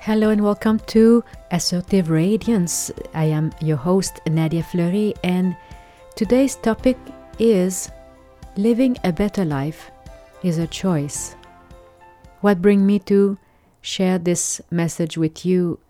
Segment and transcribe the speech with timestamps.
[0.00, 2.92] Hello and welcome to Assertive Radiance.
[3.14, 5.56] I am your host Nadia Fleury, and
[6.14, 6.96] today's topic
[7.40, 7.90] is
[8.56, 9.90] living a better life
[10.44, 11.34] is a choice.
[12.42, 13.38] What bring me to
[13.82, 15.80] share this message with you?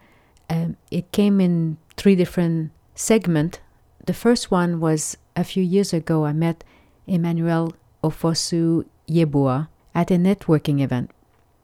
[0.48, 3.60] Um, it came in three different segments.
[4.06, 6.24] The first one was a few years ago.
[6.24, 6.64] I met
[7.06, 11.10] Emmanuel Ofosu Yeboah at a networking event.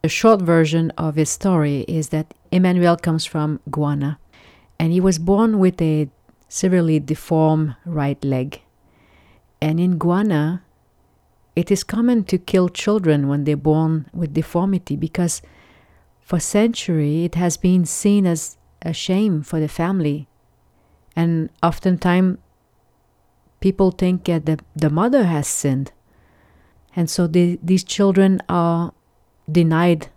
[0.05, 4.19] The short version of his story is that Emmanuel comes from Ghana
[4.79, 6.11] and he was born with a
[6.47, 8.61] severely deformed right leg.
[9.63, 10.63] And in Ghana,
[11.57, 15.41] it is common to kill children when they're born with deformity because
[16.21, 20.29] for centuries it has been seen as a shame for the family.
[21.17, 22.37] And oftentimes
[23.61, 25.93] people think that the, the mother has sinned.
[26.95, 28.93] And so the, these children are
[29.51, 30.09] denied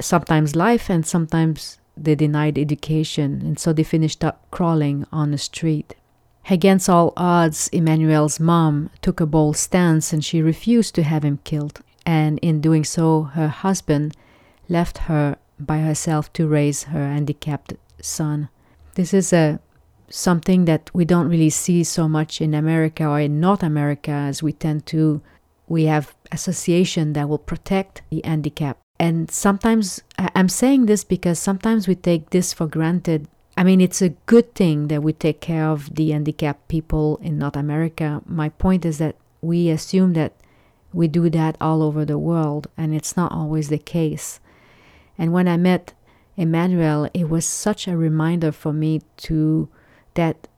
[0.00, 3.40] sometimes life and sometimes they denied education.
[3.42, 5.94] And so they finished up crawling on the street.
[6.50, 11.38] Against all odds, Emmanuel's mom took a bold stance and she refused to have him
[11.44, 11.80] killed.
[12.04, 14.14] And in doing so, her husband
[14.68, 18.48] left her by herself to raise her handicapped son.
[18.94, 19.60] This is a
[20.10, 24.42] something that we don't really see so much in America or in North America as
[24.42, 25.22] we tend to
[25.66, 28.83] we have association that will protect the handicapped.
[28.98, 33.28] And sometimes I'm saying this because sometimes we take this for granted.
[33.56, 37.38] I mean, it's a good thing that we take care of the handicapped people in
[37.38, 38.22] North America.
[38.26, 40.32] My point is that we assume that
[40.92, 44.40] we do that all over the world, and it's not always the case.
[45.18, 45.92] And when I met
[46.36, 49.68] Emmanuel, it was such a reminder for me to
[50.14, 50.48] that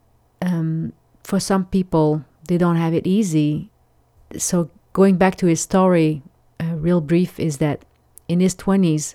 [0.43, 0.93] um,
[1.25, 3.71] for some people they don't have it easy.
[4.37, 6.23] So going back to his story,
[6.61, 7.85] uh, real brief is that
[8.29, 9.15] in his 20s,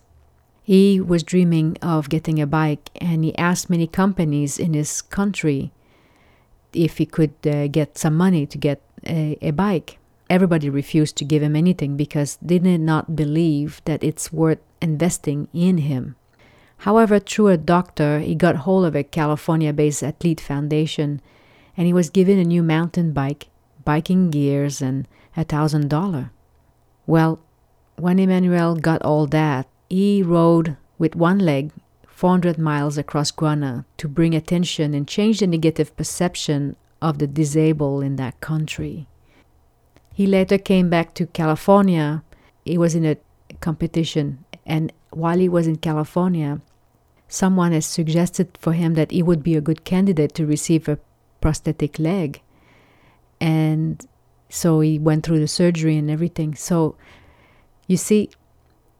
[0.63, 5.71] he was dreaming of getting a bike and he asked many companies in his country
[6.73, 9.97] if he could uh, get some money to get a, a bike.
[10.29, 15.49] Everybody refused to give him anything because they did not believe that it's worth investing
[15.53, 16.15] in him.
[16.77, 21.21] However, through a doctor, he got hold of a California based athlete foundation
[21.75, 23.47] and he was given a new mountain bike,
[23.83, 26.31] biking gears, and a thousand dollar.
[27.05, 27.39] Well,
[28.01, 31.71] when Emmanuel got all that, he rode with one leg
[32.07, 38.03] 400 miles across Guyana to bring attention and change the negative perception of the disabled
[38.03, 39.07] in that country.
[40.13, 42.23] He later came back to California.
[42.63, 43.17] He was in a
[43.59, 46.61] competition, and while he was in California,
[47.27, 50.99] someone has suggested for him that he would be a good candidate to receive a
[51.39, 52.41] prosthetic leg.
[53.39, 54.05] And
[54.49, 56.53] so he went through the surgery and everything.
[56.55, 56.95] So
[57.91, 58.29] you see,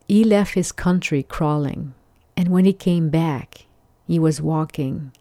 [0.05, 1.93] he left his country crawling,
[2.35, 3.67] and when he came back,
[4.05, 5.13] he was walking.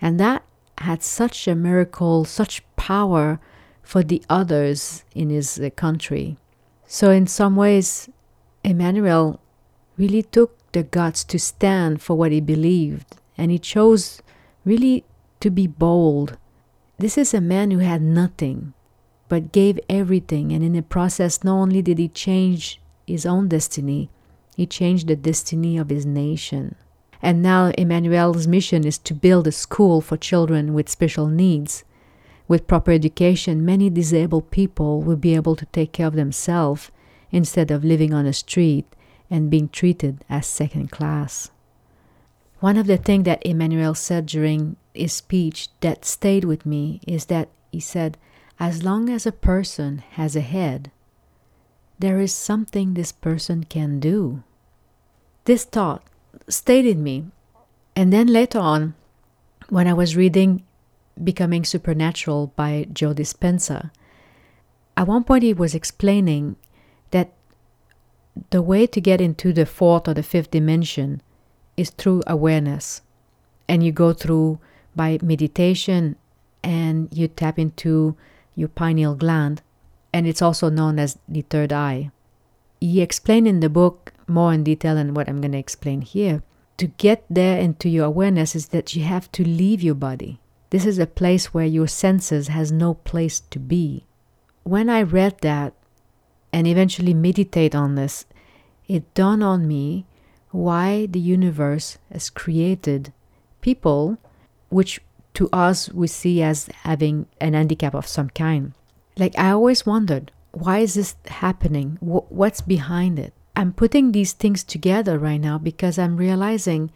[0.00, 0.44] And that
[0.78, 3.40] had such a miracle, such power
[3.82, 6.38] for the others in his uh, country.
[6.86, 8.08] So, in some ways,
[8.62, 9.40] Emmanuel
[9.96, 14.22] really took the guts to stand for what he believed, and he chose
[14.64, 15.04] really
[15.40, 16.38] to be bold.
[16.98, 18.74] This is a man who had nothing,
[19.28, 24.10] but gave everything, and in the process, not only did he change his own destiny,
[24.56, 26.74] he changed the destiny of his nation.
[27.20, 31.84] And now Emmanuel's mission is to build a school for children with special needs.
[32.48, 36.90] With proper education, many disabled people will be able to take care of themselves
[37.30, 38.86] instead of living on the street
[39.30, 41.50] and being treated as second class.
[42.60, 47.26] One of the things that Emmanuel said during his speech that stayed with me is
[47.26, 48.18] that he said,
[48.60, 50.90] As long as a person has a head,
[52.02, 54.42] there is something this person can do.
[55.44, 56.02] This thought
[56.48, 57.26] stayed in me.
[57.94, 58.94] And then later on,
[59.68, 60.64] when I was reading
[61.22, 63.92] Becoming Supernatural by Joe Dispenza,
[64.96, 66.56] at one point he was explaining
[67.12, 67.30] that
[68.50, 71.22] the way to get into the fourth or the fifth dimension
[71.76, 73.02] is through awareness.
[73.68, 74.58] And you go through
[74.96, 76.16] by meditation
[76.64, 78.16] and you tap into
[78.56, 79.62] your pineal gland
[80.12, 82.10] and it's also known as the third eye.
[82.80, 86.42] He explained in the book more in detail than what I'm going to explain here.
[86.78, 90.40] To get there into your awareness is that you have to leave your body.
[90.70, 94.04] This is a place where your senses has no place to be.
[94.64, 95.74] When I read that
[96.52, 98.26] and eventually meditate on this,
[98.88, 100.06] it dawned on me
[100.50, 103.12] why the universe has created
[103.60, 104.18] people
[104.68, 105.00] which
[105.34, 108.72] to us we see as having an handicap of some kind.
[109.16, 111.98] Like, I always wondered, why is this happening?
[112.00, 113.32] what's behind it?
[113.54, 116.90] I'm putting these things together right now because I'm realizing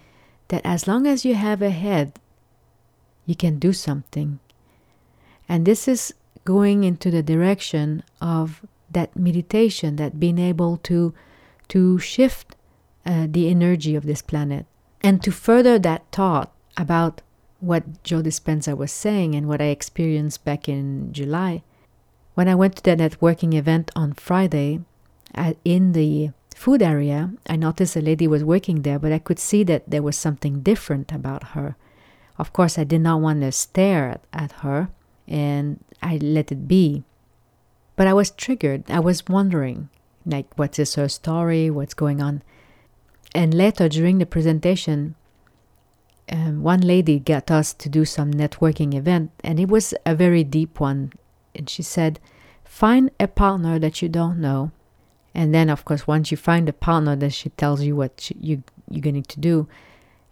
[0.48, 2.18] that as long as you have a head,
[3.26, 4.38] you can do something.
[5.48, 6.14] And this is
[6.44, 11.12] going into the direction of that meditation, that being able to
[11.68, 12.54] to shift
[13.04, 14.66] uh, the energy of this planet,
[15.02, 17.22] and to further that thought about
[17.58, 21.62] what Joe Dispenza was saying and what I experienced back in July.
[22.36, 24.80] When I went to that networking event on Friday,
[25.64, 29.64] in the food area, I noticed a lady was working there, but I could see
[29.64, 31.76] that there was something different about her.
[32.36, 34.90] Of course, I did not want to stare at, at her,
[35.26, 37.04] and I let it be.
[37.96, 38.84] But I was triggered.
[38.90, 39.88] I was wondering,
[40.26, 41.70] like, what is her story?
[41.70, 42.42] What's going on?
[43.34, 45.14] And later, during the presentation,
[46.30, 50.44] um, one lady got us to do some networking event, and it was a very
[50.44, 51.14] deep one.
[51.56, 52.20] And she said,
[52.64, 54.72] "Find a partner that you don't know
[55.36, 58.34] and then, of course, once you find a partner, then she tells you what she,
[58.40, 59.68] you you're going to do.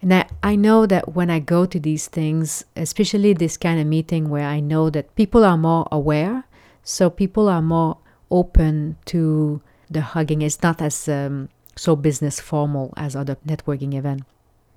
[0.01, 3.87] And I, I know that when I go to these things, especially this kind of
[3.87, 6.45] meeting where I know that people are more aware,
[6.83, 7.99] so people are more
[8.31, 9.61] open to
[9.91, 10.41] the hugging.
[10.41, 14.23] It's not as um, so business formal as other networking event.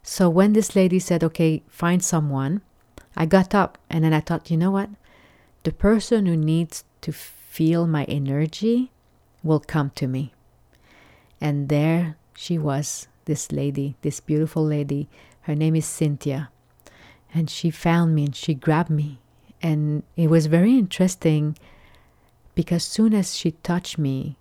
[0.03, 2.59] So when this lady said, "Okay, find someone,"
[3.15, 4.89] I got up and then I thought, you know what?
[5.67, 8.89] The person who needs to feel my energy
[9.43, 10.31] will come to me.
[11.41, 15.09] And there she was, this lady, this beautiful lady.
[15.41, 16.51] Her name is Cynthia.
[17.33, 19.19] And she found me and she grabbed me.
[19.61, 21.57] And it was very interesting
[22.55, 24.37] because soon as she touched me,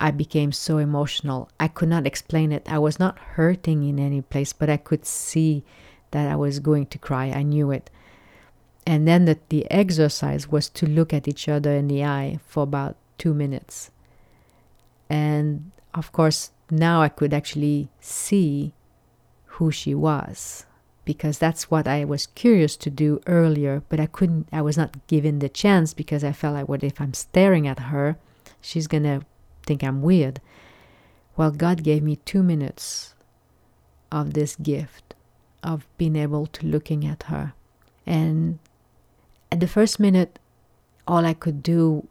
[0.00, 1.48] I became so emotional.
[1.60, 2.66] I could not explain it.
[2.68, 5.62] I was not hurting in any place, but I could see
[6.10, 7.26] that I was going to cry.
[7.26, 7.88] I knew it.
[8.86, 12.62] And then the, the exercise was to look at each other in the eye for
[12.62, 13.90] about two minutes.
[15.08, 18.72] And of course, now I could actually see
[19.44, 20.64] who she was
[21.04, 25.06] because that's what I was curious to do earlier, but I couldn't, I was not
[25.08, 28.16] given the chance because I felt like, what if I'm staring at her?
[28.60, 29.22] She's gonna
[29.66, 30.40] think I'm weird.
[31.36, 33.14] Well, God gave me two minutes
[34.12, 35.14] of this gift
[35.62, 37.54] of being able to looking at her.
[38.06, 38.58] And
[39.52, 40.38] at the first minute,
[41.06, 42.06] all I could do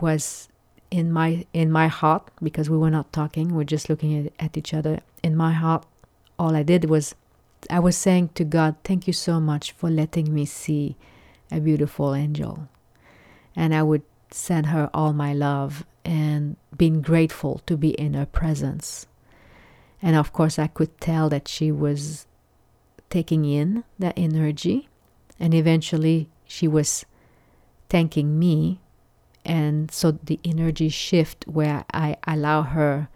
[0.00, 0.48] was
[0.90, 4.56] in my in my heart because we were not talking we're just looking at, at
[4.58, 5.86] each other in my heart
[6.38, 7.14] all i did was
[7.70, 10.94] i was saying to god thank you so much for letting me see
[11.50, 12.68] a beautiful angel.
[13.54, 18.26] And i would send her all my love and being grateful to be in her
[18.26, 19.06] presence.
[20.00, 22.26] And of course i could tell that she was
[23.10, 24.88] taking in that energy
[25.38, 27.06] and eventually she was
[27.88, 28.78] thanking me
[29.42, 33.08] and so the energy shift where I allow her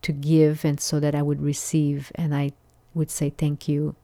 [0.00, 2.52] to give and so that I would receive and I
[2.94, 3.94] would say thank you.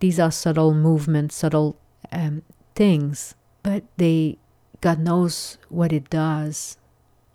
[0.00, 1.76] These are subtle movements, subtle
[2.10, 2.42] um,
[2.74, 4.38] things, but they,
[4.80, 6.78] God knows what it does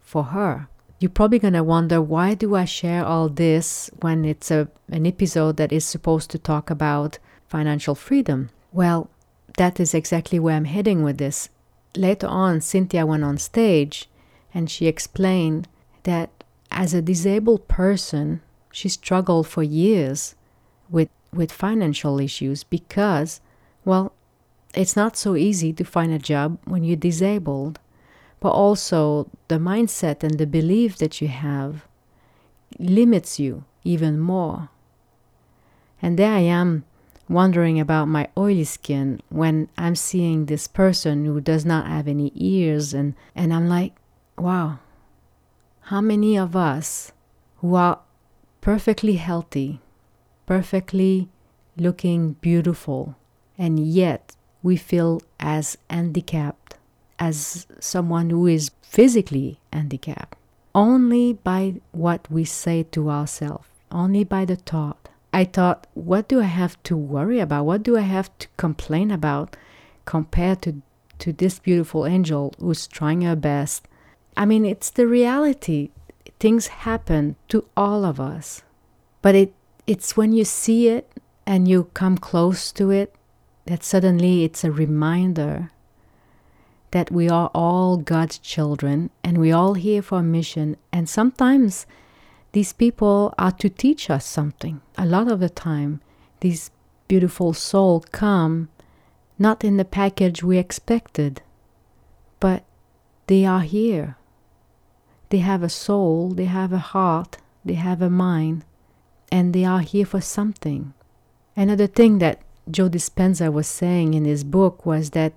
[0.02, 0.68] for her.
[1.00, 5.08] You're probably going to wonder why do I share all this when it's a, an
[5.08, 7.18] episode that is supposed to talk about
[7.48, 8.50] financial freedom?
[8.74, 9.10] Well,
[9.58, 11.50] that is exactly where I'm heading with this
[11.96, 14.10] later on, Cynthia went on stage
[14.54, 15.68] and she explained
[16.04, 16.30] that
[16.70, 20.36] as a disabled person, she struggled for years
[20.90, 23.42] with, with financial issues because,
[23.84, 24.14] well,
[24.74, 27.80] it's not so easy to find a job when you're disabled,
[28.40, 31.86] but also the mindset and the belief that you have
[32.80, 34.70] limits you even more.
[36.02, 36.86] And there I am
[37.32, 42.32] wondering about my oily skin when I'm seeing this person who does not have any
[42.36, 43.94] ears and and I'm like,
[44.38, 44.80] wow.
[45.82, 47.12] How many of us
[47.58, 48.00] who are
[48.62, 49.80] perfectly healthy,
[50.46, 51.30] perfectly
[51.78, 53.16] looking beautiful,
[53.58, 56.76] and yet we feel as handicapped
[57.18, 60.38] as someone who is physically handicapped
[60.74, 65.10] only by what we say to ourselves, only by the thought.
[65.34, 67.66] I thought, what do I have to worry about?
[67.66, 69.56] What do I have to complain about
[70.06, 70.82] compared to,
[71.20, 73.88] to this beautiful angel who's trying her best?
[74.36, 75.92] I mean, it's the reality.
[76.40, 78.64] Things happen to all of us.
[79.22, 79.54] But it,
[79.88, 81.10] it's when you see it
[81.46, 83.16] and you come close to it
[83.66, 85.72] that suddenly it's a reminder
[86.92, 90.76] that we are all God's children and we all here for a mission.
[90.92, 91.86] And sometimes
[92.54, 94.82] these people are to teach us something.
[94.98, 96.02] A lot of the time,
[96.42, 96.72] these
[97.08, 98.70] beautiful souls come
[99.40, 101.42] not in the package we expected,
[102.40, 102.64] but
[103.28, 104.18] they are here.
[105.30, 108.66] They have a soul, they have a heart, they have a mind,
[109.32, 110.94] and they are here for something.
[111.56, 115.34] Another thing that Joe Dispenza was saying in his book was that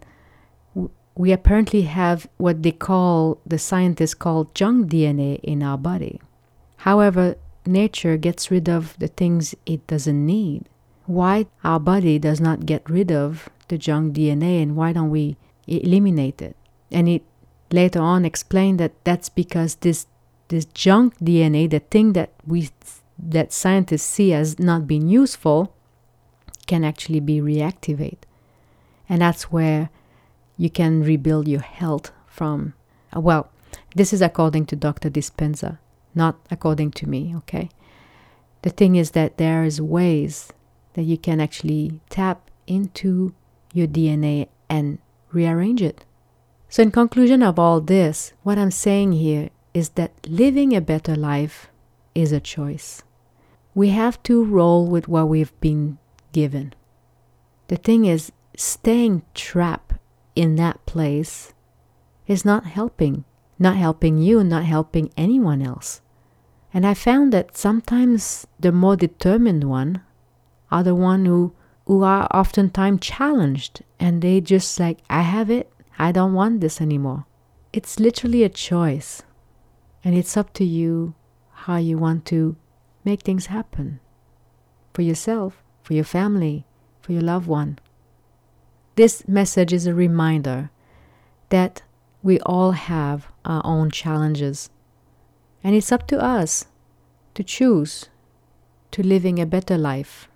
[1.17, 6.21] we apparently have what they call, the scientists call junk DNA in our body.
[6.85, 10.69] However, nature gets rid of the things it doesn't need.
[11.07, 15.39] Why our body does not get rid of the junk DNA and why don't we
[15.67, 16.57] eliminate it?
[16.93, 17.23] And it
[17.73, 20.07] later on explained that that's because this
[20.49, 22.69] this junk DNA, the thing that we
[23.19, 25.75] that scientists see as not being useful,
[26.67, 28.29] can actually be reactivated.
[29.09, 29.89] And that's where
[30.59, 32.75] you can rebuild your health from.
[33.17, 33.49] Well,
[33.97, 35.09] this is according to Dr.
[35.09, 35.79] Dispenza,
[36.15, 37.69] not according to me, okay?
[38.63, 40.53] The thing is that there is ways
[40.95, 43.35] that you can actually tap into
[43.73, 44.99] your DNA and
[45.33, 46.05] rearrange it.
[46.69, 51.15] So, in conclusion of all this, what I'm saying here is that living a better
[51.15, 51.69] life
[52.15, 53.03] is a choice.
[53.75, 55.99] We have to roll with what we've been
[56.33, 56.75] given.
[57.69, 59.95] The thing is, staying trapped
[60.37, 61.53] in that place
[62.27, 63.25] is not helping,
[63.59, 66.01] not helping you, not helping anyone else.
[66.75, 70.03] And I found that sometimes the more determined one
[70.73, 71.55] are the one who
[71.87, 76.81] who are oftentimes challenged and they just like I have it, I don't want this
[76.81, 77.27] anymore.
[77.73, 79.23] It's literally a choice.
[80.03, 81.15] And it's up to you
[81.53, 82.57] how you want to
[83.05, 84.01] make things happen
[84.93, 86.67] for yourself, for your family,
[87.01, 87.79] for your loved one.
[88.97, 90.71] This message is a reminder
[91.51, 91.83] that
[92.23, 94.71] we all have our own challenges.
[95.65, 96.67] And it's up to us
[97.35, 98.11] to choose
[98.91, 100.29] to living a better life.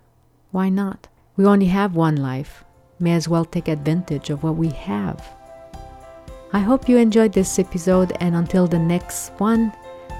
[0.51, 1.07] Why not?
[1.37, 2.65] We only have one life.
[2.99, 5.25] May as well take advantage of what we have.
[6.51, 9.71] I hope you enjoyed this episode, and until the next one,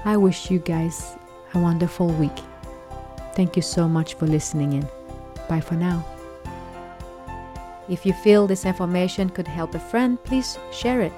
[0.04, 1.16] I wish you guys
[1.54, 2.38] a wonderful week.
[3.34, 4.88] Thank you so much for listening in.
[5.48, 6.06] Bye for now.
[7.88, 11.12] If you feel this information could help a friend, please share it.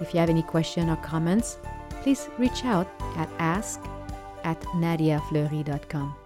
[0.00, 1.56] If you have any question or comments,
[2.02, 3.80] please reach out at ask
[4.44, 6.21] at nadiafleury.com.